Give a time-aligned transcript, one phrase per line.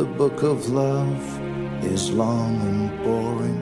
[0.00, 1.20] The book of love
[1.92, 3.60] is long and boring.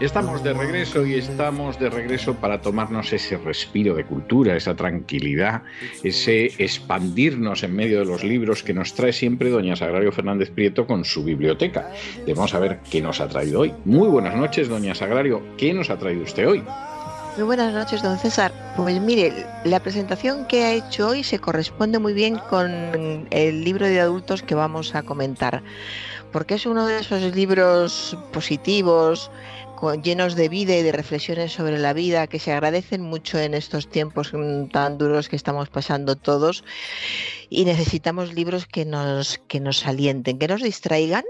[0.00, 5.62] Estamos de regreso y estamos de regreso para tomarnos ese respiro de cultura, esa tranquilidad,
[6.02, 10.88] ese expandirnos en medio de los libros que nos trae siempre doña Sagrario Fernández Prieto
[10.88, 11.92] con su biblioteca.
[12.26, 13.72] Vamos a ver qué nos ha traído hoy.
[13.84, 15.40] Muy buenas noches, doña Sagrario.
[15.56, 16.64] ¿Qué nos ha traído usted hoy?
[17.36, 18.52] Muy buenas noches, don César.
[18.76, 23.88] Pues mire, la presentación que ha hecho hoy se corresponde muy bien con el libro
[23.88, 25.64] de adultos que vamos a comentar,
[26.30, 29.32] porque es uno de esos libros positivos,
[30.02, 33.88] llenos de vida y de reflexiones sobre la vida que se agradecen mucho en estos
[33.88, 34.32] tiempos
[34.72, 36.64] tan duros que estamos pasando todos
[37.50, 41.24] y necesitamos libros que nos que nos alienten, que nos distraigan,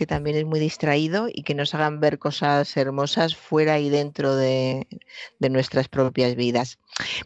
[0.00, 4.34] que también es muy distraído y que nos hagan ver cosas hermosas fuera y dentro
[4.34, 4.86] de,
[5.40, 6.78] nuestras propias vidas.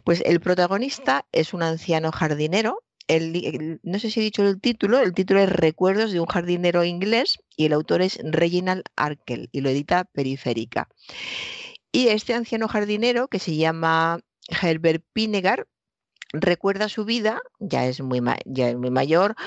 [0.03, 2.83] Pues el protagonista es un anciano jardinero.
[3.07, 7.39] no sé si he dicho el título, el título es Recuerdos de un jardinero inglés
[7.55, 10.89] y el autor es Reginald Arkel y lo edita Periférica.
[11.93, 15.65] Y este anciano jardinero que se llama Herbert Pinegar
[16.33, 19.37] recuerda su vida, ya es muy, ya es muy mayor,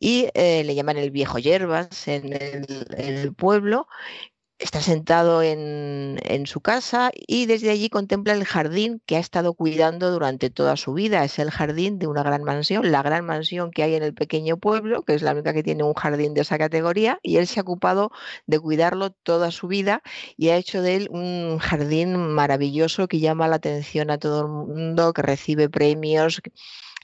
[0.00, 3.88] y eh, le llaman el viejo hierbas en el, pueblo.
[4.58, 10.10] Está sentado en, su casa y desde allí contempla el jardín que ha estado cuidando
[10.10, 11.24] durante toda su vida.
[11.24, 14.56] Es el jardín de una gran mansión, la gran mansión que hay en el pequeño
[14.56, 17.60] pueblo, que es la única que tiene un jardín de esa categoría, y él se
[17.60, 18.10] ha ocupado
[18.46, 20.02] de cuidarlo toda su vida
[20.36, 24.48] y ha hecho de él un jardín maravilloso que llama la atención a todo el
[24.48, 26.40] mundo, que recibe premios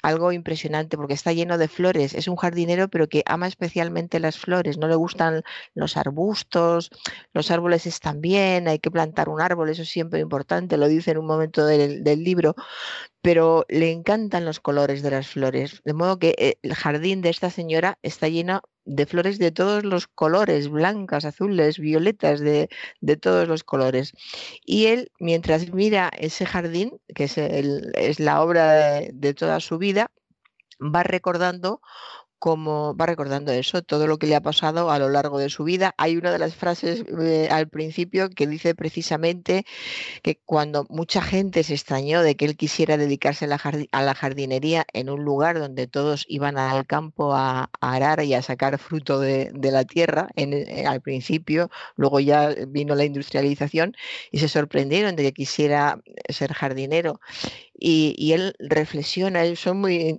[0.05, 2.15] algo impresionante porque está lleno de flores.
[2.15, 4.77] Es un jardinero, pero que ama especialmente las flores.
[4.77, 5.43] No le gustan
[5.75, 6.91] los arbustos,
[7.33, 11.13] los árboles están bien, hay que plantar un árbol, eso es siempre importante, lo dice
[11.13, 12.55] en un momento del, del libro,
[13.23, 15.81] pero le encantan los colores de las flores.
[15.85, 19.85] De modo que eh, el jardín de esta señora está lleno de flores de todos
[19.85, 22.69] los colores, blancas, azules, violetas, de,
[23.21, 24.13] todos los colores.
[24.65, 30.11] Y él, mientras mira ese jardín, que es, es la obra de toda su vida,
[30.81, 31.81] va recordando
[32.39, 35.65] como va recordando eso, todo lo que le ha pasado a lo largo de su
[35.65, 35.95] vida.
[35.97, 39.65] Hay una de las frases eh, al principio que dice precisamente
[40.23, 45.11] que cuando mucha gente se extrañó de que él quisiera dedicarse a la, jardinería en
[45.11, 49.85] un lugar donde todos iban al campo a, arar y a sacar fruto de, la
[49.85, 53.97] tierra eh, al principio, luego ya vino la industrialización
[54.31, 57.21] y se sorprendieron de que quisiera ser jardinero
[57.87, 60.19] y, él reflexiona, son muy,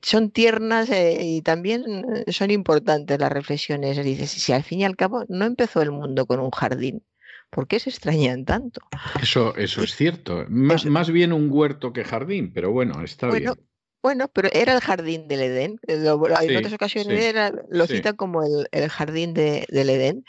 [0.00, 1.84] son tiernas eh, y también
[2.28, 4.02] son importantes las reflexiones.
[4.02, 7.04] Dice, si al fin y al cabo no empezó el mundo con un jardín,
[7.50, 8.80] ¿por qué se extrañan tanto?
[9.20, 10.46] Eso, eso es cierto.
[10.48, 13.52] Más, más bien un huerto que jardín, pero bueno, está bien.
[14.00, 15.80] Bueno, pero era el jardín del Edén.
[15.86, 17.34] en otras ocasiones
[17.68, 20.24] lo cita como el, jardín del Edén.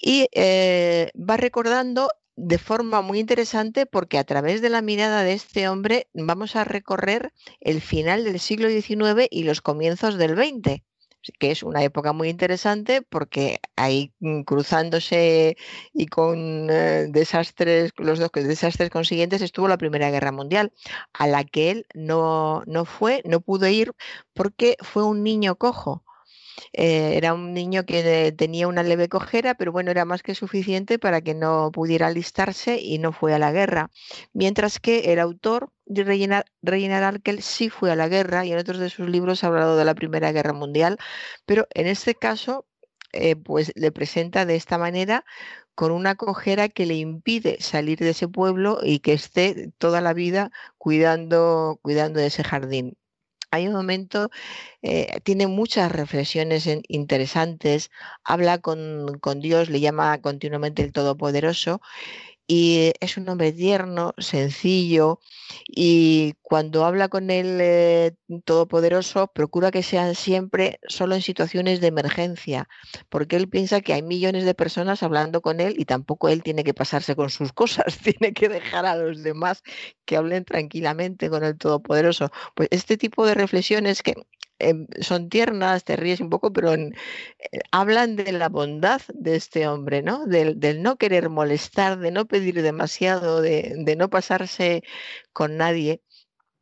[0.00, 5.34] Y eh, va recordando de forma muy interesante porque a través de la mirada de
[5.34, 10.82] este hombre vamos a recorrer el final del siglo XIX y los comienzos del XX
[11.38, 15.56] que es una época muy interesante porque ahí mm, cruzándose
[15.92, 20.72] y con eh, desastres, los dos desastres consiguientes estuvo la Primera Guerra Mundial,
[21.12, 23.92] a la que él no, no fue, no pudo ir
[24.34, 26.03] porque fue un niño cojo.
[26.72, 30.98] Eh, era un niño que tenía una leve cojera, pero bueno, era más que suficiente
[30.98, 33.90] para que no pudiera alistarse y no fue a la guerra.
[34.32, 38.90] Mientras que el autor, Reginald Arkel, sí fue a la guerra y en otros de
[38.90, 40.98] sus libros ha hablado de la Primera Guerra Mundial,
[41.46, 42.66] pero en este caso,
[43.12, 45.24] eh, pues le presenta de esta manera
[45.74, 50.12] con una cojera que le impide salir de ese pueblo y que esté toda la
[50.14, 52.96] vida cuidando, cuidando de ese jardín
[53.54, 54.30] hay un momento,
[54.82, 57.90] eh, tiene muchas reflexiones interesantes,
[58.24, 61.80] habla con, con Dios, le llama continuamente el Todopoderoso
[62.46, 65.20] y es un hombre tierno, sencillo
[65.66, 71.86] y cuando habla con el eh, Todopoderoso procura que sean siempre solo en situaciones de
[71.86, 72.68] emergencia,
[73.08, 76.64] porque él piensa que hay millones de personas hablando con él y tampoco él tiene
[76.64, 79.62] que pasarse con sus cosas, tiene que dejar a los demás
[80.04, 82.30] que hablen tranquilamente con el Todopoderoso.
[82.54, 84.14] Pues este tipo de reflexiones que
[84.58, 86.92] em, son tiernas, te ríes un poco, pero eh,
[87.72, 90.26] hablan de la bondad de este hombre, ¿no?
[90.26, 94.82] Del, no querer molestar, de no pedir demasiado, de, de no pasarse
[95.32, 96.02] con nadie.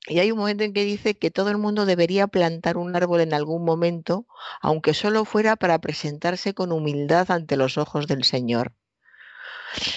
[0.09, 3.21] Y hay un momento en que dice que todo el mundo debería plantar un árbol
[3.21, 4.27] en algún momento,
[4.61, 8.75] aunque solo fuera para presentarse con humildad ante los ojos del Señor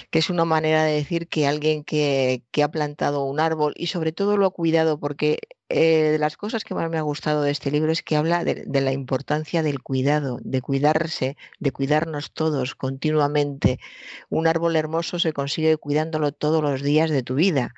[0.10, 4.12] que es una manera de decir que alguien que, ha plantado un árbol y sobre
[4.12, 5.39] todo lo ha cuidado, porque
[5.69, 8.44] eh, de las cosas que más me ha gustado de este libro es que habla
[8.44, 13.80] de, la importancia del cuidado, de cuidarse, de cuidarnos todos continuamente.
[14.30, 17.74] Un árbol hermoso se consigue cuidándolo todos los días de tu vida.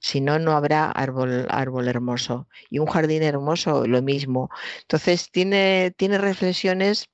[0.00, 2.48] Si no, no habrá árbol, árbol hermoso.
[2.70, 4.48] Y un jardín hermoso, lo mismo.
[4.82, 7.08] Entonces, tiene, tiene reflexiones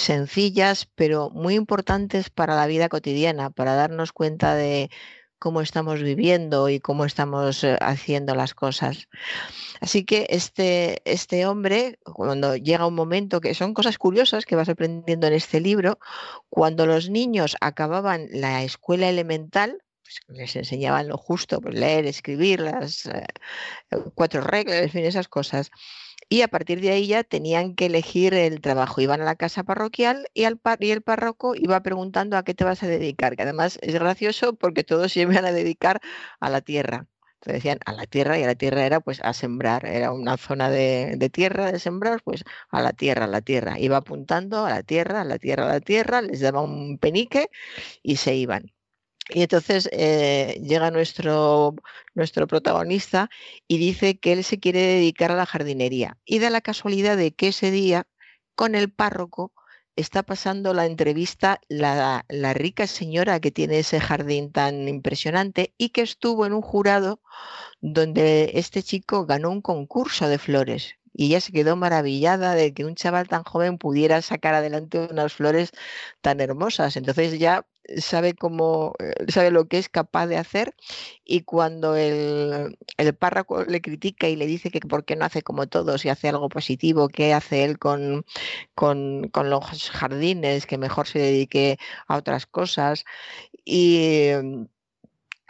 [0.00, 4.90] sencillas, pero muy importantes para la vida cotidiana, para darnos cuenta de
[5.38, 9.08] cómo estamos viviendo y cómo estamos eh, haciendo las cosas.
[9.80, 14.68] Así que este, este hombre, cuando llega un momento que son cosas curiosas que vas
[14.68, 15.98] aprendiendo en este libro,
[16.48, 22.60] cuando los niños acababan la escuela elemental, pues les enseñaban lo justo, pues leer, escribir,
[22.60, 23.26] las eh,
[24.14, 25.70] cuatro reglas, en fin, esas cosas
[26.28, 29.00] y a partir de ahí ya tenían que elegir el trabajo.
[29.00, 32.64] Iban a la casa parroquial y, al y el párroco iba preguntando a qué te
[32.64, 36.00] vas a dedicar, que además es gracioso porque todos se iban a dedicar
[36.40, 37.06] a la tierra.
[37.34, 40.36] Entonces decían a la tierra y a la tierra era pues a sembrar, era una
[40.36, 43.78] zona de, de tierra de sembrar, pues a la tierra, a la tierra.
[43.78, 47.50] Iba apuntando a la tierra, a la tierra, a la tierra, les daba un penique
[48.02, 48.72] y se iban.
[49.28, 51.74] Y entonces eh, llega nuestro,
[52.14, 53.28] nuestro protagonista
[53.66, 56.16] y dice que él se quiere dedicar a la jardinería.
[56.24, 58.06] Y da la casualidad de que ese día,
[58.54, 59.52] con el párroco,
[59.96, 65.88] está pasando la entrevista la, la, rica señora que tiene ese jardín tan impresionante y
[65.88, 67.20] que estuvo en un jurado
[67.80, 72.84] donde este chico ganó un concurso de flores y ella se quedó maravillada de que
[72.84, 75.72] un chaval tan joven pudiera sacar adelante unas flores
[76.20, 76.96] tan hermosas.
[76.96, 77.66] Entonces ya
[77.98, 80.74] sabe cómo, eh, sabe lo que es capaz de hacer
[81.24, 85.42] y cuando el, el párroco le critica y le dice que por qué no hace
[85.42, 88.26] como todos y hace algo positivo, qué hace él con,
[88.74, 91.78] con, con los jardines, que mejor se dedique
[92.08, 93.04] a otras cosas
[93.64, 94.32] y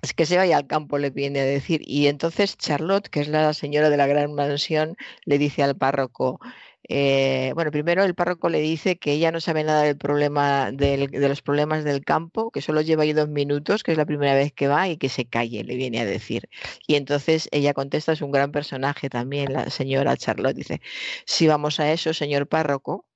[0.03, 1.81] es que se vaya al campo, le viene a decir.
[1.85, 6.41] Y entonces Charlotte, que es la señora de la gran mansión, le dice al párroco,
[6.89, 11.09] eh, bueno, primero el párroco le dice que ella no sabe nada del problema de
[11.11, 14.53] los problemas del campo, que solo lleva ahí dos minutos, que es la primera vez
[14.53, 16.49] que va y que se calle, le viene a decir.
[16.87, 20.81] Y entonces ella contesta, es un gran personaje también, la señora Charlotte, dice,
[21.25, 23.07] si vamos a eso, señor párroco,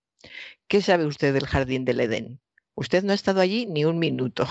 [0.69, 2.41] ¿qué sabe usted del jardín del Edén?
[2.75, 4.47] Usted no ha estado allí ni un minuto.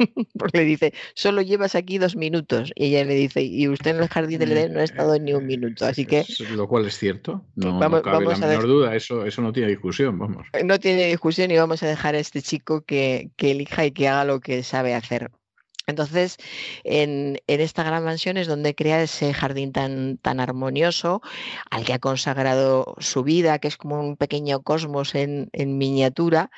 [0.38, 2.72] porque le dice, solo llevas aquí dos minutos.
[2.74, 5.32] Y ella le dice, y usted en el jardín del Edén no ha estado ni
[5.32, 5.86] un minuto.
[5.86, 6.24] Así que.
[6.54, 7.44] Lo cual es cierto.
[7.56, 10.46] No, vamos, cabe la menor duda, eso, eso no tiene discusión, vamos.
[10.64, 14.08] No tiene discusión y vamos a dejar a este chico que, que elija y que
[14.08, 15.30] haga lo que sabe hacer.
[15.90, 16.38] Entonces,
[16.84, 21.20] en, esta gran mansión es donde crea ese jardín tan, tan armonioso
[21.70, 26.50] al que ha consagrado su vida, que es como un pequeño cosmos en, miniatura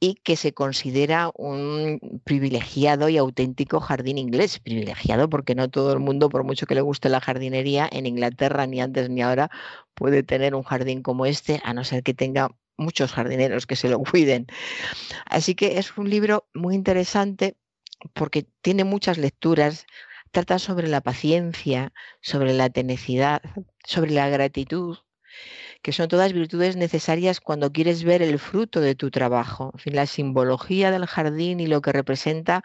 [0.00, 4.58] y que se considera un privilegiado y auténtico jardín inglés.
[4.58, 8.66] Privilegiado porque no todo el mundo, por mucho que le guste la jardinería, en Inglaterra
[8.66, 9.50] ni antes ni ahora
[9.94, 13.88] puede tener un jardín como este, a no ser que tenga muchos jardineros que se
[13.88, 14.46] lo cuiden.
[15.26, 17.56] Así que es un libro muy interesante
[18.14, 19.86] porque tiene muchas lecturas,
[20.30, 23.42] trata sobre la paciencia, sobre la tenacidad,
[23.84, 24.98] sobre la gratitud,
[25.82, 29.70] que son todas virtudes necesarias cuando quieres ver el fruto de tu trabajo.
[29.74, 32.62] En fin, la simbología del jardín y lo que representa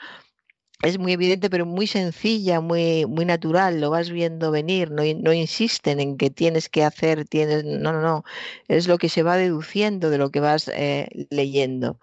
[0.84, 5.34] es muy evidente, pero muy sencilla, muy, muy natural, lo vas viendo venir, no, no,
[5.34, 8.24] insisten en que tienes que hacer, tienes, no, no, no,
[8.68, 12.00] es lo que se va deduciendo de lo que vas eh, leyendo.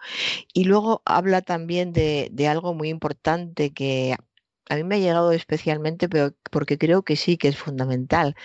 [0.53, 4.15] Y luego habla también de, de, algo muy importante que
[4.69, 8.35] a mí me ha llegado especialmente, pero porque creo que sí que es fundamental,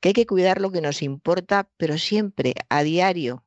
[0.00, 3.44] que hay que cuidar lo que nos importa, pero siempre, a diario,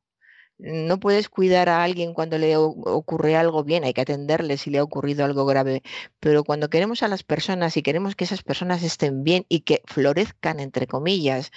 [0.58, 4.78] no puedes cuidar a alguien cuando le ocurre algo bien, hay que atenderle si le
[4.78, 5.82] ha ocurrido algo grave,
[6.20, 9.82] pero cuando queremos a las personas y queremos que esas personas estén bien y que
[9.86, 11.52] florezcan, entre comillas,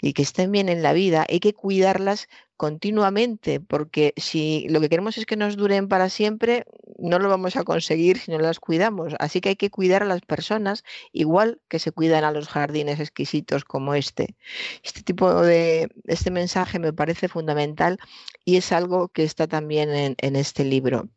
[0.00, 2.28] y que estén bien en la vida, hay que cuidarlas
[2.60, 6.66] continuamente, porque si lo que queremos es que nos duren para siempre,
[6.98, 9.14] no lo vamos a conseguir si no las cuidamos.
[9.18, 13.00] Así que hay que cuidar a las personas igual que se cuidan a los jardines
[13.00, 14.36] exquisitos como este.
[14.82, 17.98] Este tipo de, este mensaje me parece fundamental
[18.44, 21.08] y es algo que está también en, este libro.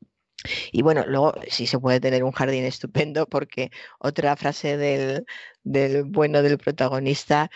[0.72, 3.70] Y bueno, luego sí se puede tener un jardín estupendo porque
[4.00, 5.26] otra frase del,
[5.66, 7.52] del bueno del protagonista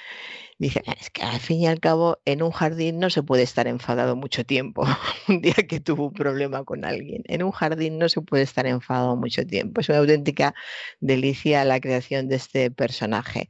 [0.59, 3.67] Dice, es que al fin y al cabo en un jardín no se puede estar
[3.67, 4.85] enfadado mucho tiempo.
[5.27, 8.65] un día que tuvo un problema con alguien, en un jardín no se puede estar
[8.65, 9.81] enfadado mucho tiempo.
[9.81, 10.55] Es una auténtica
[10.99, 13.49] delicia la creación de este personaje.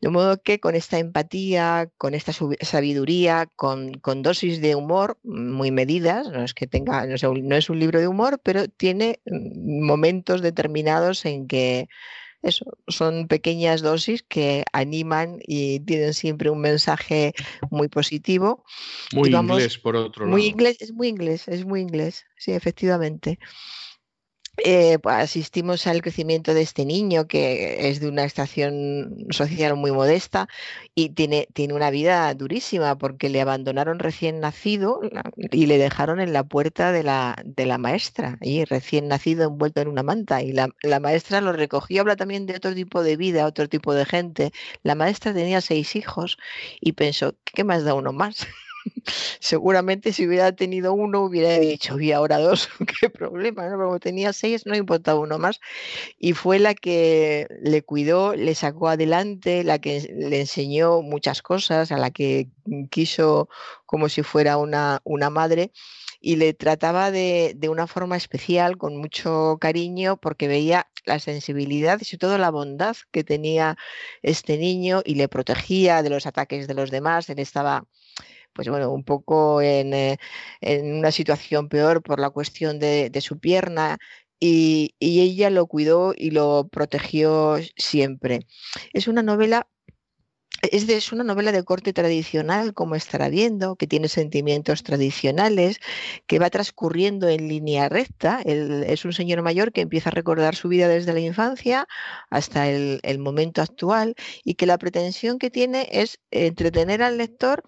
[0.00, 6.28] De modo que con esta empatía, con esta sabiduría, con, dosis de humor muy medidas,
[6.28, 11.26] no es que tenga, no es un libro de humor, pero tiene mm, momentos determinados
[11.26, 11.88] en que
[12.42, 17.34] eso, son pequeñas dosis que animan y tienen siempre un mensaje
[17.70, 18.64] muy positivo.
[19.12, 20.32] Muy inglés, por otro lado.
[20.32, 23.38] Muy inglés, es muy inglés, es muy inglés, sí, efectivamente.
[24.58, 29.92] Eh, pues, asistimos al crecimiento de este niño que es de una estación social muy
[29.92, 30.46] modesta
[30.94, 35.00] y tiene, tiene una vida durísima porque le abandonaron recién nacido
[35.50, 39.80] y le dejaron en la puerta de la, de la maestra, y recién nacido envuelto
[39.80, 40.42] en una manta.
[40.42, 43.94] Y la, la maestra lo recogió, habla también de otro tipo de vida, otro tipo
[43.94, 44.52] de gente.
[44.82, 46.36] La maestra tenía seis hijos
[46.80, 48.46] y pensó, ¿qué más da uno más?
[49.40, 52.68] seguramente si hubiera tenido uno hubiera dicho, y ahora dos,
[53.00, 53.76] qué problema, ¿no?
[53.78, 55.60] como tenía seis no importaba uno más.
[56.18, 61.92] Y fue la que le cuidó, le sacó adelante, la que le enseñó muchas cosas,
[61.92, 62.48] a la que
[62.90, 63.48] quiso
[63.86, 65.72] como si fuera una, una madre
[66.20, 71.98] y le trataba de, de, una forma especial, con mucho cariño, porque veía la sensibilidad
[72.00, 73.76] y sobre todo la bondad que tenía
[74.22, 77.28] este niño y le protegía de los ataques de los demás.
[77.28, 77.86] Él estaba
[78.52, 80.18] pues bueno, un poco eh,
[80.60, 83.98] en, una situación peor por la cuestión de, su pierna
[84.40, 88.46] y, ella lo cuidó y lo protegió siempre.
[88.92, 89.68] Es una novela
[90.70, 95.80] es, es, una novela de corte tradicional, como estará viendo, que tiene sentimientos tradicionales,
[96.26, 98.40] que va transcurriendo en línea recta.
[98.44, 101.88] es un señor mayor que empieza a recordar su vida desde la infancia
[102.30, 107.64] hasta el momento actual y que la pretensión que tiene es entretener al lector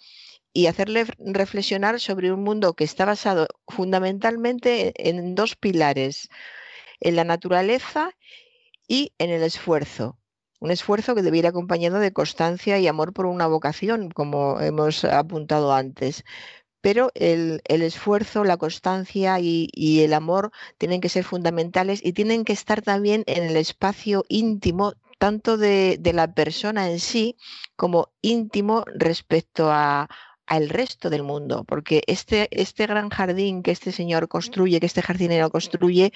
[0.55, 6.31] y hacerle reflexionar sobre un mundo que está basado fundamentalmente en dos pilares,
[7.01, 8.13] en la naturaleza
[8.87, 10.17] y en el esfuerzo.
[10.61, 15.75] Un esfuerzo que debiera acompañado de constancia y amor por una vocación, como hemos apuntado
[15.75, 16.25] antes.
[16.81, 19.71] Pero el, esfuerzo, la constancia y,
[20.01, 24.93] el amor tienen que ser fundamentales y tienen que estar también en el espacio íntimo
[25.19, 27.37] tanto de, de la persona en sí
[27.77, 30.09] como íntimo respecto a,
[30.47, 35.03] al resto del mundo, porque este, este gran jardín que este señor construye, que este
[35.03, 36.13] jardinero construye,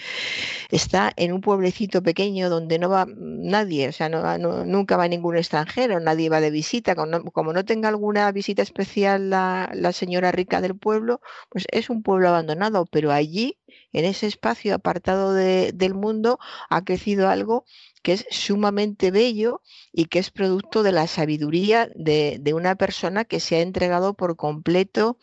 [0.70, 5.36] está en un pueblecito pequeño donde no va nadie, o sea, no, nunca va ningún
[5.36, 10.60] extranjero, nadie va de visita, como no, tenga alguna visita especial la, la señora rica
[10.60, 13.58] del pueblo, pues es un pueblo abandonado, pero allí,
[13.92, 17.64] en ese espacio apartado del mundo, ha crecido algo
[18.02, 19.62] que es sumamente bello
[19.92, 24.36] y que es producto de la sabiduría de, una persona que se ha entregado por
[24.36, 25.18] completo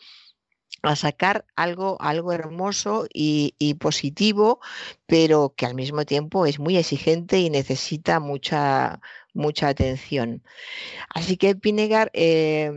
[0.82, 4.60] a sacar algo, algo hermoso y, positivo,
[5.06, 9.00] pero que al mismo tiempo es muy exigente y necesita mucha,
[9.34, 10.42] mucha atención.
[11.08, 12.70] Así que Pinegar eh,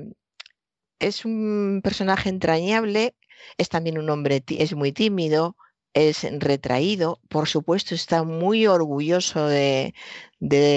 [0.99, 3.15] es un personaje entrañable,
[3.57, 5.55] es también un hombre, es muy tímido,
[5.93, 9.93] es retraído, por supuesto está muy orgulloso de,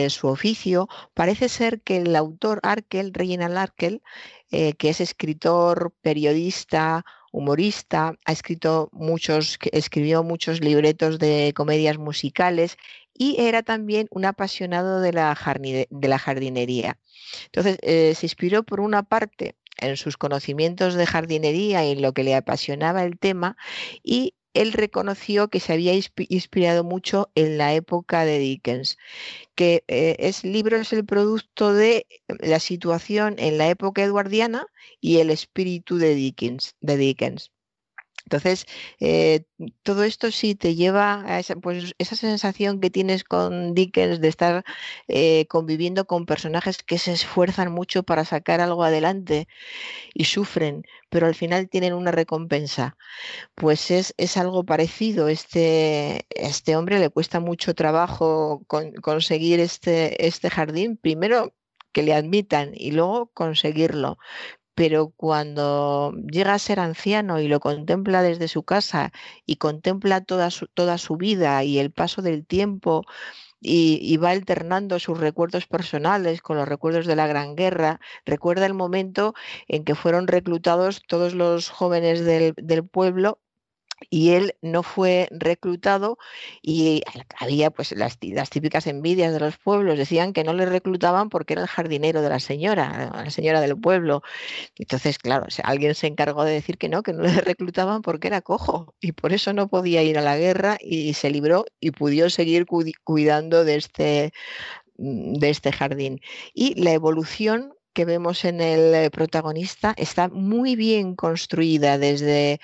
[0.09, 0.88] su oficio.
[1.14, 4.02] Parece ser que el autor Arkel, Reginald Arkel,
[4.50, 12.76] eh, que es escritor, periodista, humorista, ha escrito muchos, escribió muchos libretos de comedias musicales
[13.14, 16.99] y era también un apasionado de la, jardinería.
[17.47, 22.12] Entonces, eh, se inspiró por una parte en sus conocimientos de jardinería y en lo
[22.12, 23.57] que le apasionaba el tema
[24.02, 28.99] y él reconoció que se había inspirado mucho en la época de Dickens,
[29.54, 32.06] que eh, libro es el producto de
[32.40, 34.66] la situación en la época eduardiana
[35.00, 36.76] y el espíritu de Dickens.
[36.80, 37.52] De Dickens.
[38.24, 38.66] Entonces,
[39.00, 39.44] eh,
[39.82, 44.28] todo esto sí te lleva a esa, pues, esa sensación que tienes con Dickens de
[44.28, 44.64] estar
[45.08, 49.48] eh, conviviendo con personajes que se esfuerzan mucho para sacar algo adelante
[50.14, 52.96] y sufren, pero al final tienen una recompensa.
[53.54, 55.28] Pues es, es algo parecido.
[55.28, 58.64] Este, este hombre le cuesta mucho trabajo
[59.02, 60.96] conseguir este, este jardín.
[60.96, 61.54] Primero,
[61.92, 64.18] que le admitan y luego conseguirlo
[64.74, 69.12] pero cuando llega a ser anciano y lo contempla desde su casa
[69.46, 73.04] y contempla toda su, toda su vida y el paso del tiempo
[73.62, 78.74] y, va alternando sus recuerdos personales con los recuerdos de la Gran Guerra, recuerda el
[78.74, 79.34] momento
[79.68, 83.38] en que fueron reclutados todos los jóvenes del, del pueblo
[84.11, 86.18] y él no fue reclutado
[86.62, 87.02] y
[87.38, 91.62] había pues las, típicas envidias de los pueblos, decían que no le reclutaban porque era
[91.62, 94.23] el jardinero de la señora, la señora del pueblo.
[94.76, 98.40] Entonces, claro, alguien se encargó de decir que no, que no le reclutaban porque era
[98.42, 102.30] cojo y por eso no podía ir a la guerra y se libró y pudo
[102.30, 102.66] seguir
[103.04, 104.32] cuidando de este,
[104.97, 106.21] de este jardín.
[106.54, 112.61] Y la evolución que vemos en el eh, protagonista está muy bien construida desde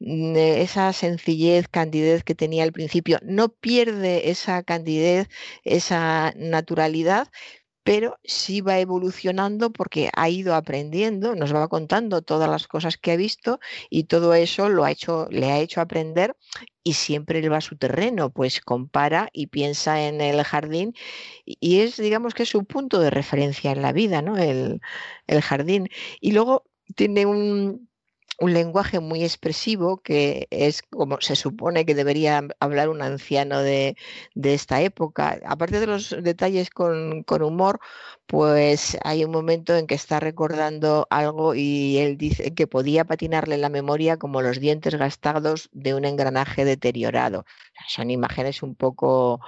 [0.00, 3.18] mm, eh, esa sencillez, candidez que tenía al principio.
[3.22, 5.28] No pierde esa candidez,
[5.64, 7.28] esa naturalidad,
[7.84, 13.12] pero sí va evolucionando porque ha ido aprendiendo, nos va contando todas las cosas que
[13.12, 13.60] ha visto
[13.90, 16.36] y todo eso lo ha hecho, le ha hecho aprender
[16.84, 20.94] y siempre él va a su terreno, pues compara y piensa en el jardín
[21.44, 24.36] y es, digamos que es su punto de referencia en la vida, ¿no?
[24.36, 24.80] El,
[25.26, 25.88] el jardín.
[26.20, 27.88] Y luego tiene un,
[28.42, 33.96] un lenguaje muy expresivo que es como se supone que debería hablar un anciano de,
[34.34, 35.38] esta época.
[35.46, 37.78] Aparte de los detalles con, humor,
[38.26, 43.58] pues hay un momento en que está recordando algo y él dice que podía patinarle
[43.58, 47.44] la memoria como los dientes gastados de un engranaje deteriorado.
[47.86, 49.40] Son imágenes un poco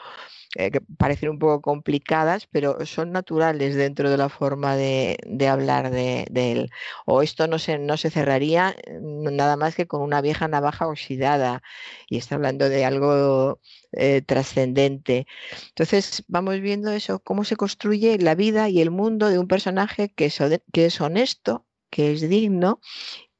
[0.56, 5.16] eh, que parecen un poco complicadas, pero son naturales dentro de la forma de,
[5.48, 6.70] hablar de, él.
[7.06, 10.86] O esto no se, no se cerraría mm, nada más que con una vieja navaja
[10.86, 11.62] oxidada
[12.08, 13.60] y está hablando de algo
[13.92, 15.26] eh, trascendente.
[15.70, 20.10] Entonces vamos viendo eso, cómo se construye la vida y el mundo de un personaje
[20.10, 20.30] que
[20.72, 22.80] que es honesto, que es digno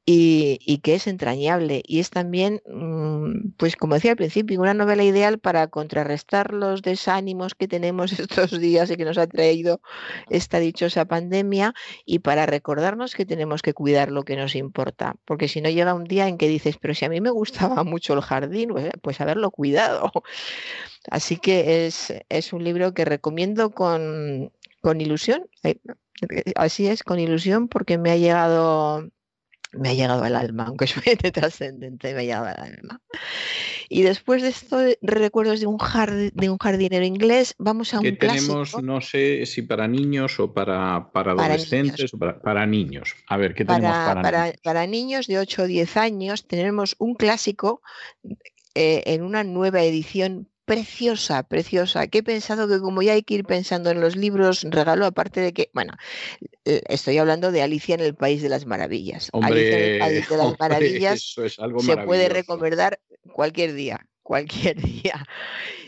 [0.07, 1.81] y, que es entrañable.
[1.85, 6.83] Y es también, mm, pues como decía al principio, una novela ideal para contrarrestar los
[6.83, 9.81] desánimos que tenemos estos días y que nos ha traído
[10.29, 11.73] esta dichosa pandemia
[12.05, 15.15] y para recordarnos que tenemos que cuidar lo que nos importa.
[15.25, 17.83] Porque si no llega un día en que dices, pero si a mí me gustaba
[17.83, 20.11] mucho el jardín, pues, pues haberlo cuidado.
[21.09, 25.47] Así que es, es un libro que recomiendo con, con ilusión.
[25.63, 25.77] Eh,
[26.55, 29.09] así es, con ilusión, porque me ha llegado
[29.73, 33.01] me ha llegado al alma, aunque suene trascendente, me ha llegado al alma.
[33.89, 35.77] Y después de esto, recuerdos de un,
[36.33, 40.53] de un jardinero inglés, vamos a un que tenemos, no sé si para niños o
[40.53, 43.15] para, para adolescentes o para, niños.
[43.27, 44.61] A ver, ¿qué tenemos para, para niños?
[44.63, 47.81] Para niños de 8 o 10 años tenemos un clásico
[48.73, 53.35] eh, en una nueva edición preciosa, preciosa, que he pensado que como ya hay que
[53.35, 55.93] ir pensando en los libros regalo, aparte de que, bueno,
[56.63, 59.29] estoy hablando de Alicia en el País de las Maravillas.
[59.33, 61.35] Alicia en el País de las Maravillas
[61.79, 62.99] se puede recomendar
[63.31, 65.25] cualquier día, cualquier día.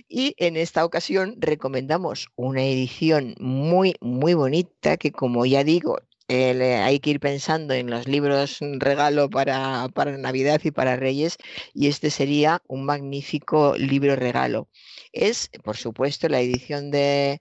[0.10, 6.76] Y en esta ocasión recomendamos una edición muy, muy bonita que, como ya digo, eh,
[6.76, 11.38] hay que ir pensando en los libros regalo para, para, Navidad y para Reyes
[11.74, 14.68] y este sería un magnífico libro regalo.
[15.14, 17.40] Es, por supuesto, la edición de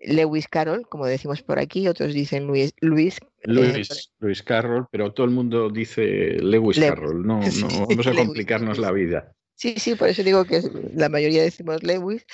[0.00, 2.74] Lewis Carroll, como decimos por aquí, otros dicen Luis.
[2.80, 3.82] Luis, eh,
[4.18, 7.40] Luis, Carroll, pero todo el mundo dice Lewis, Carroll, no, no
[7.88, 9.34] vamos a complicarnos la vida.
[9.62, 10.60] Sí, sí, por eso digo que
[10.92, 12.26] la mayoría decimos Lewis.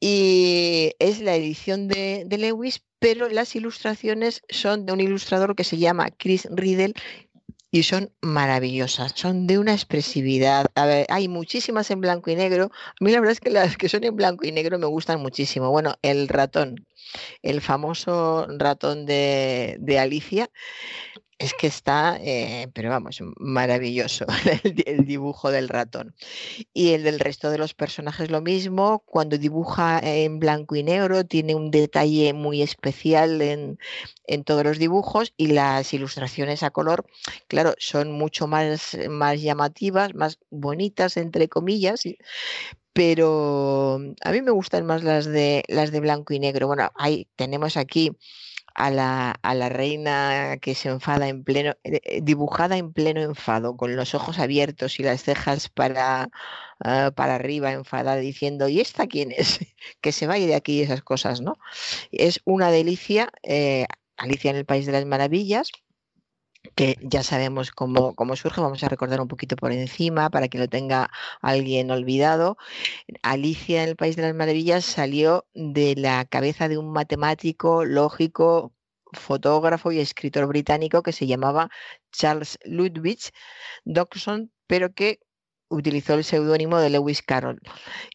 [0.00, 5.78] Y es la edición de, Lewis, pero las ilustraciones son de un ilustrador que se
[5.78, 6.94] llama Chris Riddle
[7.70, 10.66] y son maravillosas, son de una expresividad.
[11.10, 12.72] Hay muchísimas en blanco y negro.
[13.00, 15.20] A mí la verdad es que las que son en blanco y negro me gustan
[15.20, 15.70] muchísimo.
[15.70, 16.88] Bueno, el ratón,
[17.42, 20.50] el famoso ratón de, de Alicia
[21.38, 24.26] es que está, eh, pero vamos, maravilloso
[24.86, 26.14] el, dibujo del ratón.
[26.72, 31.24] Y el del resto de los personajes lo mismo, cuando dibuja en blanco y negro
[31.24, 33.78] tiene un detalle muy especial en,
[34.44, 37.06] todos los dibujos y las ilustraciones a color,
[37.48, 42.02] claro, son mucho más, más llamativas, más bonitas, entre comillas,
[42.92, 46.68] pero a mí me gustan más las de, las de blanco y negro.
[46.68, 48.12] Bueno, ahí tenemos aquí
[48.74, 53.20] a la, a la reina que se enfada en pleno, eh, eh, dibujada en pleno
[53.22, 56.30] enfado, con los ojos abiertos y las cejas para,
[56.80, 59.60] ah, para arriba, enfadada, diciendo, ¿y esta quién es?
[60.00, 61.56] que se vaya de aquí esas cosas, ¿no?
[62.12, 65.70] Es una delicia, eh, Alicia en el País de las Maravillas,
[66.74, 70.58] que ya sabemos cómo, cómo, surge, vamos a recordar un poquito por encima para que
[70.58, 72.56] lo tenga alguien olvidado.
[73.22, 78.72] Alicia en el País de las Maravillas salió de la cabeza de un matemático, lógico,
[79.12, 81.70] fotógrafo y escritor británico que se llamaba
[82.12, 83.20] Charles Ludwig
[83.84, 85.20] Dodson, pero que
[85.68, 87.60] utilizó el seudónimo de Lewis Carroll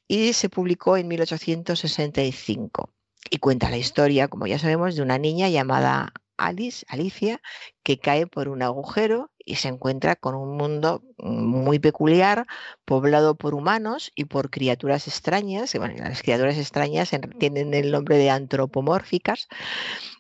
[0.08, 2.94] y se publicó en 1865
[3.30, 7.42] y cuenta la historia, como ya sabemos, de una niña llamada Alice, Alicia,
[7.84, 12.46] que cae por un agujero y se encuentra con un mundo muy peculiar,
[12.86, 15.76] poblado por humanos y por criaturas extrañas.
[15.76, 19.48] Bueno, las criaturas extrañas tienen el nombre de antropomórficas.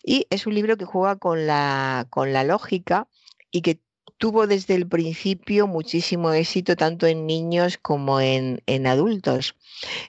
[0.04, 3.08] Y es un libro que juega con la, con la lógica
[3.52, 3.82] y que
[4.20, 9.56] tuvo desde el principio muchísimo éxito tanto en niños como en, adultos.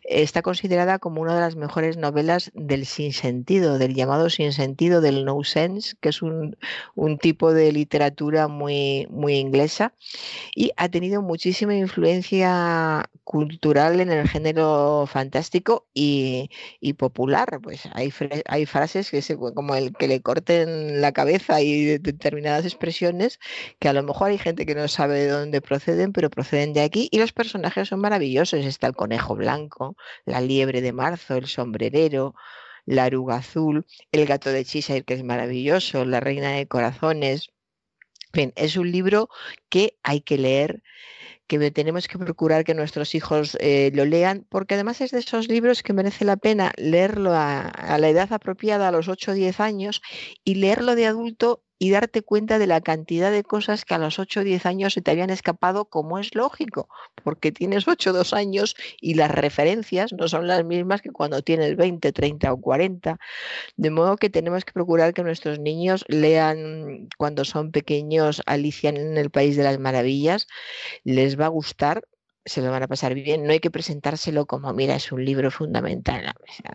[0.03, 5.43] Está considerada como una de las mejores novelas del sinsentido, del llamado sinsentido, del no
[5.45, 6.57] sense, que es un,
[7.21, 9.95] tipo de literatura muy, muy inglesa
[10.55, 16.51] y ha tenido muchísima influencia cultural en el género fantástico y,
[16.99, 17.61] popular.
[17.63, 18.13] Pues hay,
[18.47, 23.39] hay frases que se, como el que le corten la cabeza y determinadas expresiones
[23.79, 26.83] que a lo mejor hay gente que no sabe de dónde proceden, pero proceden de
[26.83, 28.65] aquí y los personajes son maravillosos.
[28.65, 32.35] Está el conejo blanco, la liebre de marzo, el sombrerero,
[32.87, 37.51] la aruga azul, el gato de Cheshire, que es maravilloso, la reina de corazones.
[38.33, 39.29] Es un libro
[39.69, 40.83] que hay que leer
[41.59, 45.49] que tenemos que procurar que nuestros hijos eh, lo lean, porque además es de esos
[45.49, 49.35] libros que merece la pena leerlo a, a la edad apropiada, a los 8 o
[49.35, 50.01] 10 años,
[50.45, 54.19] y leerlo de adulto y darte cuenta de la cantidad de cosas que a los
[54.19, 56.91] 8 o 10 años se te habían escapado, como es lógico,
[57.25, 61.41] porque tienes 8 o 2 años y las referencias no son las mismas que cuando
[61.41, 63.19] tienes 20, 30 o 40.
[63.79, 69.17] De modo que tenemos que procurar que nuestros niños lean cuando son pequeños Alicia en
[69.17, 70.49] el País de las Maravillas.
[71.05, 72.05] Les va a gustar
[72.45, 73.45] se lo van a pasar bien.
[73.45, 76.33] No hay que presentárselo como, mira, es un libro fundamental.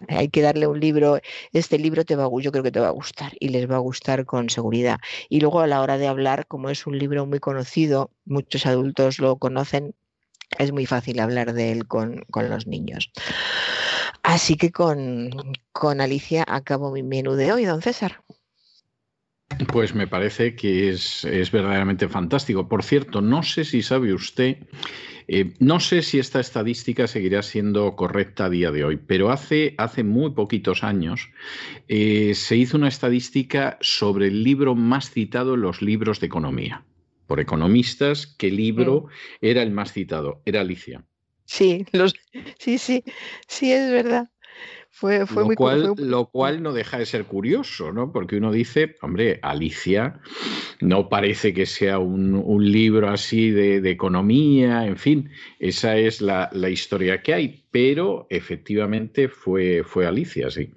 [0.08, 1.20] hay que darle un libro,
[1.54, 3.76] este libro te va a, yo creo que te va a gustar y les va
[3.76, 5.00] a gustar con seguridad.
[5.30, 9.20] Y luego a la hora de hablar, como es un libro muy conocido, muchos adultos
[9.20, 9.96] lo conocen,
[10.60, 13.12] es muy fácil hablar de él con, los niños.
[14.24, 15.32] Así que con,
[15.72, 18.22] con Alicia acabo mi menú de hoy, don César.
[19.72, 22.68] Pues me parece que es, es verdaderamente fantástico.
[22.68, 24.58] Por cierto, no sé si sabe usted
[25.28, 29.76] eh, no sé si esta estadística seguirá siendo correcta a día de hoy, pero hace,
[29.78, 31.30] hace muy poquitos años
[31.88, 36.84] eh, se hizo una estadística sobre el libro más citado en los libros de economía.
[37.28, 39.46] Por economistas, ¿qué libro mm.
[39.46, 40.42] era el más citado?
[40.46, 41.04] Era Alicia.
[41.46, 41.86] Sí,
[42.60, 43.04] sí, sí,
[43.48, 44.30] sí, es verdad
[45.02, 48.12] lo, cual, lo cual no deja de ser curioso, ¿no?
[48.12, 50.20] Porque uno dice, hombre, Alicia
[50.80, 52.26] no parece que sea un,
[52.72, 55.30] libro así de, economía, en fin,
[55.60, 60.72] esa es la, la, historia que hay, pero efectivamente fue, fue Alicia, sí.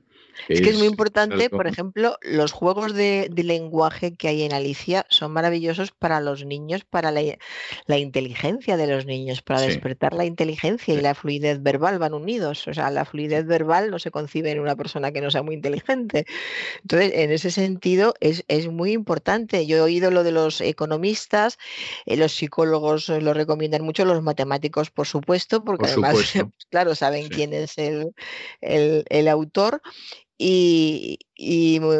[0.46, 5.06] Es, que es muy importante, por ejemplo, los juegos de, lenguaje que hay en Alicia
[5.08, 10.94] son maravillosos para los niños, para la, inteligencia de los niños, para despertar la inteligencia
[10.94, 12.68] y la fluidez verbal van unidos.
[12.68, 15.54] O sea, la fluidez verbal no se concibe en una persona que no sea muy
[15.54, 16.26] inteligente.
[16.82, 19.66] Entonces, en ese sentido, es, muy importante.
[19.66, 21.58] Yo he oído lo de los economistas,
[22.04, 26.16] eh, los psicólogos lo recomiendan mucho, los matemáticos, por supuesto, porque además,
[26.70, 28.12] claro, saben quién es el,
[28.60, 29.80] el autor
[30.38, 31.18] y,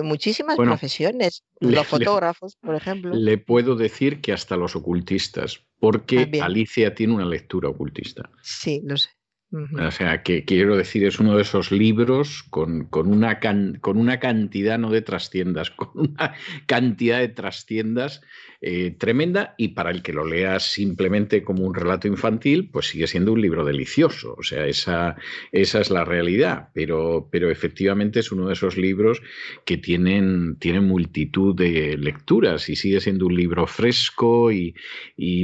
[0.02, 3.14] muchísimas profesiones, los fotógrafos, por ejemplo.
[3.14, 8.30] Le puedo decir que hasta los ocultistas, porque Alicia tiene una lectura ocultista.
[8.42, 9.10] Sí, lo sé.
[9.50, 14.20] O sea, que quiero decir, es uno de esos libros con, con, una, con una
[14.20, 16.34] cantidad, no de trastiendas, con una
[16.66, 18.20] cantidad de trastiendas
[18.60, 23.06] eh, tremenda y para el que lo lea simplemente como un relato infantil, pues sigue
[23.06, 24.34] siendo un libro delicioso.
[24.36, 25.14] O sea, esa,
[25.52, 29.22] esa es la realidad, pero, pero efectivamente es uno de esos libros
[29.64, 34.74] que tienen, tienen multitud de lecturas y sigue siendo un libro fresco y,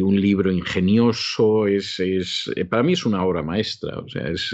[0.03, 1.69] un libro ingenioso.
[1.69, 4.53] Es, es, para mí es una obra maestra, o sea, es,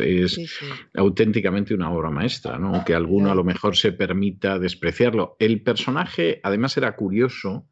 [0.94, 2.74] auténticamente una obra maestra, ¿no?
[2.74, 5.36] aunque alguno a lo mejor se permita despreciarlo.
[5.38, 7.66] El personaje, además, era curioso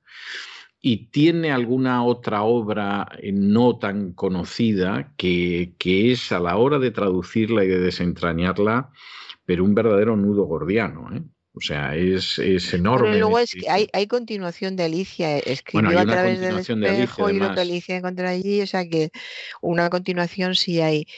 [0.81, 6.79] y tiene alguna otra obra eh, no tan conocida que, que, es a la hora
[6.79, 8.91] de traducirla y de desentrañarla,
[9.45, 11.15] pero un verdadero nudo gordiano.
[11.15, 11.23] ¿eh?
[11.59, 13.09] O sea, es, es enorme.
[13.09, 17.35] Pero luego es que hay, hay, continuación de Alicia, escribió a través del espejo de
[17.35, 19.11] y lo que Alicia encontró allí, o sea que
[19.61, 21.09] una continuación sí hay.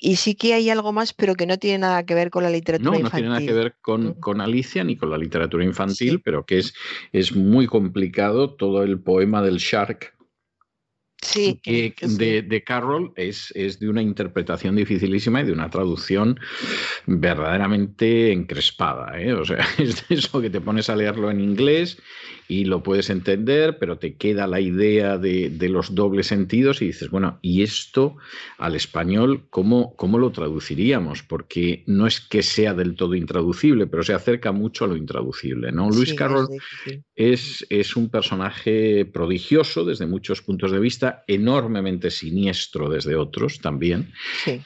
[0.00, 2.50] Y sí que hay algo más, pero que no tiene nada que ver con la
[2.50, 3.28] literatura infantil.
[3.28, 6.44] No, no tiene nada que ver con, con, Alicia ni con la literatura infantil, pero
[6.44, 6.74] que es,
[7.12, 10.13] es muy complicado todo el poema del Shark
[11.24, 16.38] Sí, que de, de, Carroll es, es, de una interpretación dificilísima y de una traducción
[17.06, 19.18] verdaderamente encrespada.
[19.18, 19.32] ¿eh?
[19.32, 21.98] O sea, es de eso que te pones a leerlo en inglés
[22.46, 26.86] y lo puedes entender, pero te queda la idea de, de los dobles sentidos y
[26.86, 28.16] dices, bueno, ¿y esto
[28.58, 31.22] al español cómo, cómo lo traduciríamos?
[31.22, 35.72] Porque no es que sea del todo intraducible, pero se acerca mucho a lo intraducible.
[35.72, 35.88] ¿no?
[35.88, 36.48] Luis Carroll
[37.14, 44.12] es, es un personaje prodigioso desde muchos puntos de vista, enormemente siniestro desde otros también,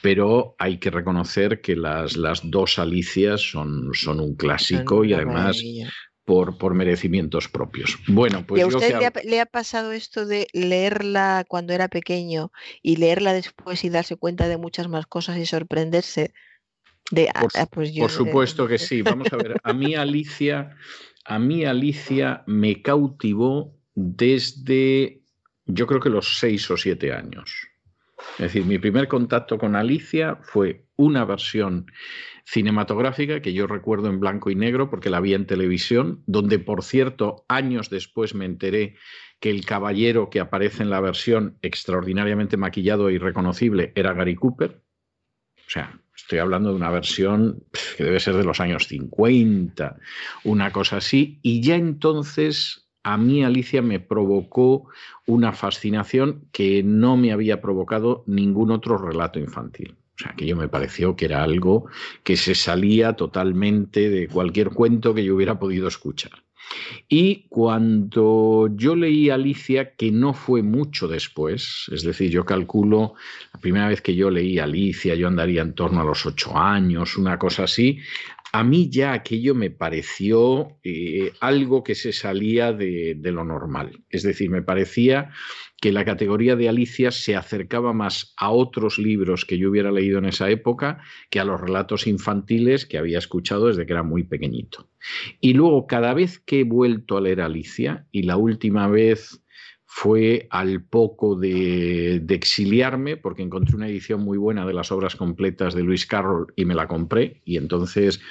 [0.01, 5.61] pero hay que reconocer que las, las dos Alicias son, son un clásico y además
[6.25, 7.97] por, por, merecimientos propios.
[8.07, 8.59] Bueno, pues.
[8.59, 12.51] ¿Y a usted le, ha, pasado esto de leerla cuando era pequeño
[12.83, 16.33] y leerla después y darse cuenta de muchas más cosas y sorprenderse?
[17.09, 19.01] De, por, ah, pues por supuesto que sí.
[19.01, 19.55] Vamos a ver.
[19.63, 20.77] A mí Alicia,
[21.25, 25.23] a mí Alicia me cautivó desde,
[25.71, 27.67] yo creo que los seis o siete años.
[28.33, 31.85] Es decir, mi primer contacto con Alicia fue una versión
[32.43, 36.83] cinematográfica que yo recuerdo en blanco y negro porque la vi en televisión, donde por
[36.83, 38.95] cierto años después me enteré
[39.39, 44.81] que el caballero que aparece en la versión extraordinariamente maquillado y reconocible era Gary Cooper.
[45.55, 47.63] O sea, estoy hablando de una versión
[47.95, 49.97] que debe ser de los años 50,
[50.43, 54.89] una cosa así, y ya entonces a mí Alicia me provocó
[55.25, 59.95] una fascinación que no me había provocado ningún otro relato infantil.
[60.15, 61.87] O sea, aquello me pareció que era algo
[62.23, 66.31] que se salía totalmente de cualquier cuento que yo hubiera podido escuchar.
[67.07, 73.15] Y cuando yo leí Alicia, que no fue mucho después, es decir, yo calculo,
[73.53, 77.17] la primera vez que yo leí Alicia, yo andaría en torno a los ocho años,
[77.17, 77.99] una cosa así,
[78.51, 84.03] a mí ya aquello me pareció eh, algo que se salía de, de, lo normal.
[84.09, 85.31] Es decir, me parecía
[85.81, 90.19] que la categoría de Alicia se acercaba más a otros libros que yo hubiera leído
[90.19, 94.23] en esa época que a los relatos infantiles que había escuchado desde que era muy
[94.23, 94.89] pequeñito.
[95.39, 99.41] Y luego, cada vez que he vuelto a leer Alicia, y la última vez
[99.91, 105.73] fue al poco de, exiliarme porque encontré una edición muy buena de las obras completas
[105.73, 108.21] de Luis Carroll y me la compré y entonces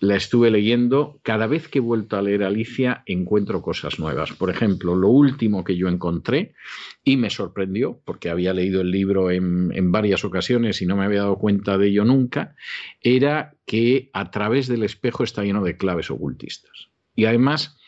[0.00, 1.20] la estuve leyendo.
[1.22, 4.32] Cada vez que he vuelto a leer Alicia encuentro cosas nuevas.
[4.32, 6.52] Por ejemplo, lo último que yo encontré
[7.04, 11.04] y me sorprendió porque había leído el libro en, en varias ocasiones y no me
[11.04, 12.56] había dado cuenta de ello nunca,
[13.00, 16.88] era que a través del espejo está lleno de claves ocultistas.
[17.14, 17.78] Y además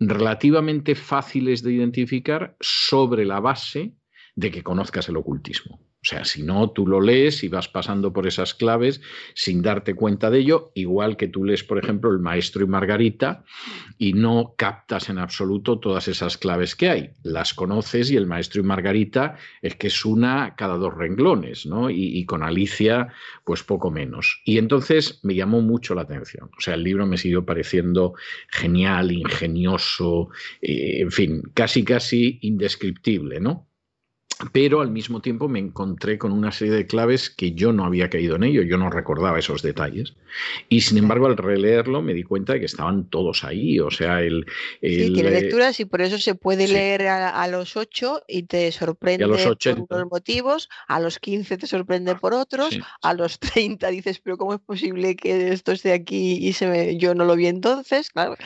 [0.00, 3.94] relativamente fáciles de identificar sobre la base
[4.36, 5.80] de que conozcas el ocultismo.
[6.08, 9.02] Sea, si no, tú lo lees y vas pasando por esas claves
[9.34, 13.44] sin darte cuenta de ello, igual que tú lees, por ejemplo, El Maestro y Margarita
[13.98, 17.10] y no captas en absoluto todas esas claves que hay.
[17.24, 21.90] Las conoces y El Maestro y Margarita es que es una cada dos renglones, ¿no?
[21.90, 23.08] Y, con Alicia,
[23.44, 24.40] pues poco menos.
[24.46, 26.48] Y entonces me llamó mucho la atención.
[26.56, 28.14] O sea, el libro me siguió pareciendo
[28.50, 30.30] genial, ingenioso,
[30.62, 33.67] eh, en fin, casi, casi indescriptible, ¿no?
[34.52, 38.08] Pero al mismo tiempo me encontré con una serie de claves que yo no había
[38.08, 40.14] caído en ello, yo no recordaba esos detalles.
[40.68, 44.22] Y sin embargo, al releerlo me di cuenta de que estaban todos ahí, o sea,
[44.22, 44.46] el...
[44.80, 48.70] sí, tiene eh, lecturas y por eso se puede leer a, los 8 y te
[48.70, 49.56] sorprende por
[49.90, 54.54] unos motivos, a los 15 te sorprende por otros, a los 30 dices, pero ¿cómo
[54.54, 56.96] es posible que esto esté aquí y se me...
[56.96, 58.10] yo no lo vi entonces?
[58.10, 58.36] Claro,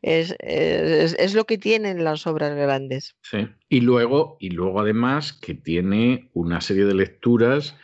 [0.00, 3.16] es, es, es lo que tienen las obras grandes.
[3.22, 7.76] Sí, y luego, y luego además que tiene una serie de lecturas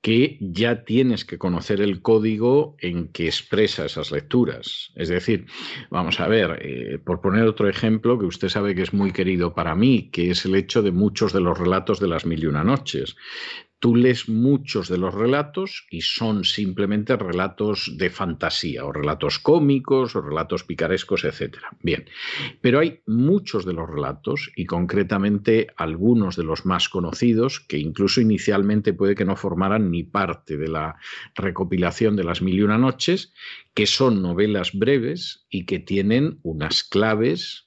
[0.00, 4.92] que ya tienes que conocer el código en que expresa esas lecturas.
[4.94, 5.46] Es decir,
[5.90, 9.52] vamos a ver, eh, por poner otro ejemplo que usted sabe que es muy querido
[9.52, 12.46] para mí, que es el hecho de muchos de los relatos de las mil y
[12.46, 13.16] una noches.
[13.82, 20.14] Tú lees muchos de los relatos y son simplemente relatos de fantasía o relatos cómicos
[20.14, 21.56] o relatos picarescos, etc.
[21.82, 22.08] Bien,
[22.60, 28.20] pero hay muchos de los relatos y concretamente algunos de los más conocidos que incluso
[28.20, 30.94] inicialmente puede que no formaran ni parte de la
[31.34, 33.32] recopilación de las mil y una noches,
[33.74, 37.66] que son novelas breves y que tienen unas claves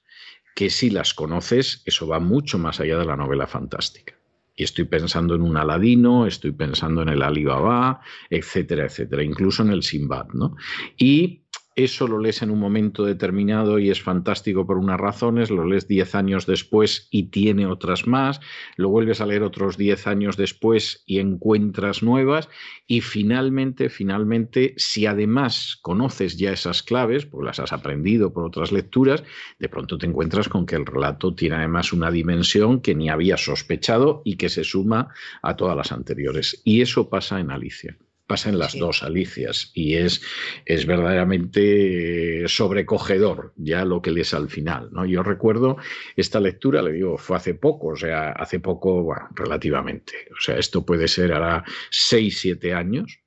[0.55, 4.15] que si las conoces, eso va mucho más allá de la novela fantástica.
[4.55, 9.71] Y estoy pensando en un Aladino, estoy pensando en el Alibaba, etcétera, etcétera, incluso en
[9.71, 10.55] el Simbad, ¿no?
[10.97, 11.44] Y
[11.75, 15.87] eso lo lees en un momento determinado y es fantástico por unas razones, lo lees
[15.87, 18.39] 10 años después y tiene otras más,
[18.77, 22.47] lo vuelves a leer otros 10 años después y encuentras nuevas
[22.87, 28.71] y finalmente, finalmente, si además conoces ya esas claves, pues las has aprendido por otras
[28.71, 29.23] lecturas,
[29.59, 33.35] de pronto te encuentras con que el relato tiene además una dimensión que ni había
[33.35, 35.09] sospechado y que se suma
[35.41, 36.61] a todas las anteriores.
[36.63, 40.21] Y eso pasa en Alicia pasa en las dos Alicias y es,
[40.65, 44.89] es verdaderamente sobrecogedor ya lo que lees al final.
[44.91, 45.05] ¿no?
[45.05, 45.77] Yo recuerdo
[46.15, 50.57] esta lectura, le digo, fue hace poco, o sea, hace poco, bueno, relativamente, o sea,
[50.57, 53.19] esto puede ser ahora seis, siete años,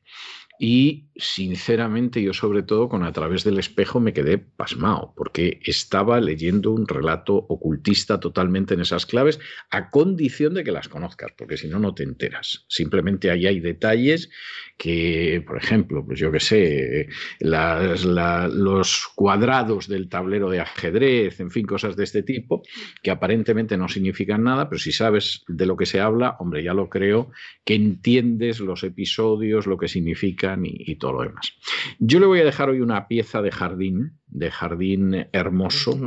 [0.59, 6.21] y sinceramente yo sobre todo con A través del espejo me quedé pasmado porque estaba
[6.21, 9.39] leyendo un relato ocultista totalmente en esas claves
[9.71, 12.65] a condición de que las conozcas, porque si no, no te enteras.
[12.69, 14.31] Simplemente ahí hay detalles
[14.79, 17.09] que, por ejemplo, pues yo qué sé,
[17.41, 22.63] los cuadrados del tablero de ajedrez, en fin, cosas de este tipo,
[23.03, 26.75] que aparentemente no significan nada, pero si sabes de lo que se habla, hombre, ya
[26.75, 27.33] lo creo,
[27.65, 31.55] que entiendes los episodios, lo que significan y, todo lo demás.
[31.99, 35.99] Yo le voy a dejar hoy una pieza de jardín, de jardín hermoso,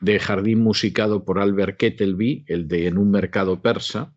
[0.00, 4.14] de jardín musicado por Albert Kettelby, el de En un mercado persa,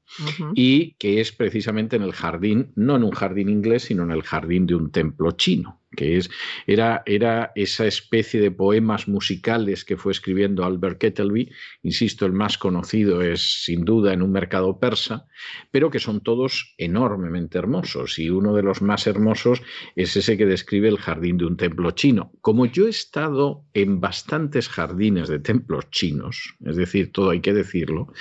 [0.53, 4.23] y que es precisamente en el jardín, no en un jardín inglés, sino en el
[4.23, 6.29] jardín de un templo chino que es,
[6.65, 11.49] era, era esa especie de poemas musicales que fue escribiendo Albert Kettleby,
[11.83, 15.25] insisto, el más conocido es sin duda en un mercado persa,
[15.71, 19.61] pero que son todos enormemente hermosos y uno de los más hermosos
[19.95, 22.31] es ese que describe el jardín de un templo chino.
[22.41, 27.53] Como yo he estado en bastantes jardines de templos chinos, es decir, todo hay que
[27.53, 28.11] decirlo,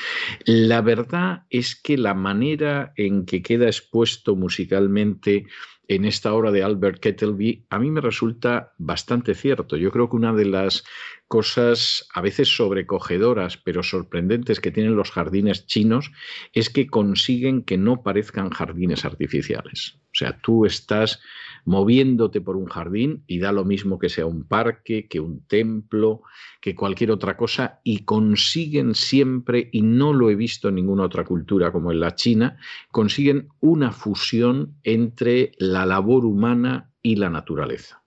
[0.45, 5.47] la verdad es que la manera en que queda expuesto musicalmente
[5.89, 9.77] en esta obra de Albert Kettleby, a mí me resulta bastante cierto.
[9.77, 10.85] Yo creo que una de las
[11.29, 16.13] cosas a veces sobrecogedoras, pero sorprendentes que tienen los jardines chinos
[16.53, 19.99] es que consiguen que no parezcan jardines artificiales.
[20.07, 21.21] O sea, tú estás
[21.65, 26.23] moviéndote por un jardín y da lo mismo que sea un parque, que un templo,
[26.61, 31.25] que cualquier otra cosa, y consiguen siempre, y no lo he visto en ninguna otra
[31.25, 32.57] cultura como en la China,
[32.91, 38.06] consiguen una fusión entre la labor humana y la naturaleza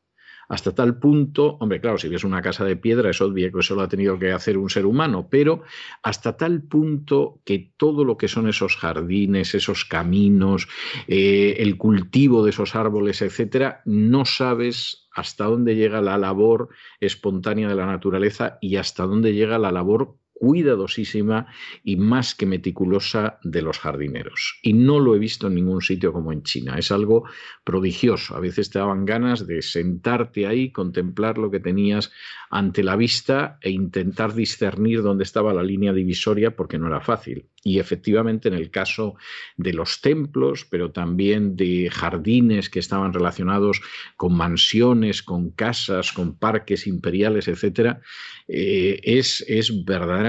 [0.50, 3.76] hasta tal punto, hombre, claro, si ves una casa de piedra es obvio que eso
[3.76, 5.62] lo ha tenido que hacer un ser humano, pero
[6.02, 10.68] hasta tal punto que todo lo que son esos jardines, esos caminos,
[11.08, 17.68] eh, el cultivo de esos árboles, etcétera, no sabes hasta dónde llega la labor espontánea
[17.68, 21.48] de la naturaleza y hasta dónde llega la labor cuidadosísima
[21.84, 24.60] y más que meticulosa de los jardineros.
[24.64, 26.78] Y no lo he visto en ningún sitio como en China.
[26.78, 27.26] Es algo
[27.66, 28.36] prodigioso.
[28.36, 32.12] A veces te daban ganas de sentarte ahí, contemplar lo que tenías
[32.50, 37.46] ante la vista e intentar discernir dónde estaba la línea divisoria porque no era fácil.
[37.62, 39.16] Y efectivamente en el caso
[39.58, 43.82] de los templos, pero también de jardines que estaban relacionados
[44.16, 48.02] con mansiones, con casas, con parques imperiales, etcétera,
[48.48, 50.29] eh, es, es verdaderamente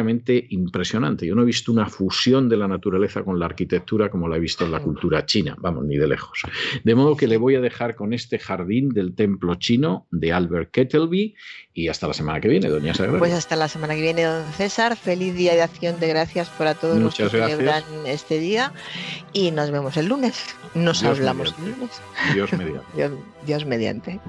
[0.51, 1.27] impresionante.
[1.27, 4.41] Yo no he visto una fusión de la naturaleza con la arquitectura como la he
[4.41, 6.43] visto en la cultura china, vamos, ni de lejos.
[6.85, 10.71] De modo que le voy a dejar con este jardín del templo chino de Albert
[10.71, 11.35] Kettleby
[11.73, 13.19] y hasta la semana que viene, doña Sagrada.
[13.19, 14.97] Pues hasta la semana que viene, don César.
[14.97, 18.73] Feliz día de acción de gracias para todos los que celebran este día
[19.33, 20.45] y nos vemos el lunes.
[20.75, 22.03] Nos hablamos el lunes.
[22.35, 23.11] Dios mediante.
[23.47, 24.21] Dios mediante.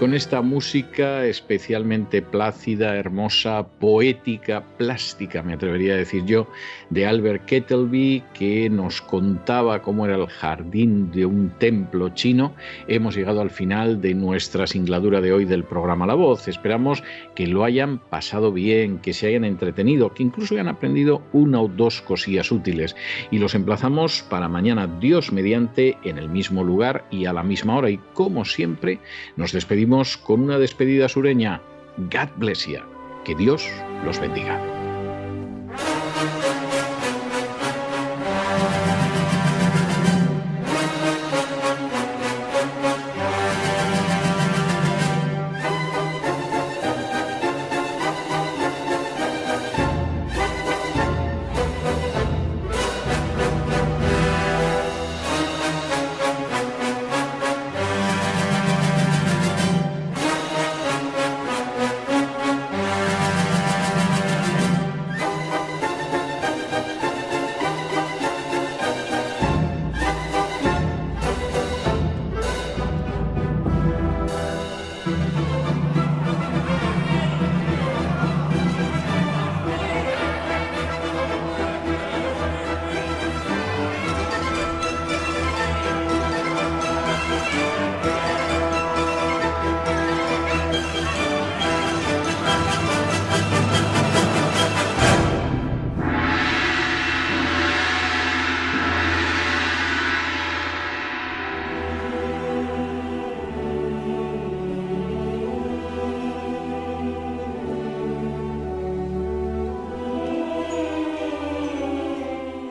[0.00, 6.48] Con esta música especialmente plácida, hermosa, poética, plástica, me atrevería a decir yo,
[6.88, 12.54] de Albert Kettleby, que nos contaba cómo era el jardín de un templo chino,
[12.88, 16.48] hemos llegado al final de nuestra singladura de hoy del programa La Voz.
[16.48, 21.60] Esperamos que lo hayan pasado bien, que se hayan entretenido, que incluso hayan aprendido una
[21.60, 22.96] o dos cosillas útiles.
[23.30, 27.76] Y los emplazamos para mañana, Dios mediante, en el mismo lugar y a la misma
[27.76, 27.90] hora.
[27.90, 28.98] Y como siempre,
[29.36, 29.52] nos
[30.22, 31.60] con una despedida sureña.
[31.96, 32.78] God bless you.
[33.24, 33.66] Que Dios
[34.04, 34.79] los bendiga.